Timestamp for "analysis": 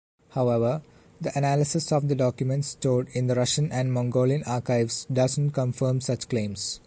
1.37-1.91